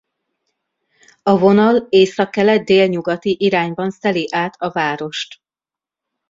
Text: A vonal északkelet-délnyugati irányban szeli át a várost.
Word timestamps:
A 1.23 1.37
vonal 1.37 1.85
északkelet-délnyugati 1.89 3.35
irányban 3.39 3.91
szeli 3.91 4.27
át 4.31 4.55
a 4.61 4.71
várost. 4.71 5.41